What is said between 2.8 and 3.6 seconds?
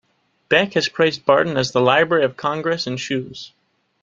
in shoes".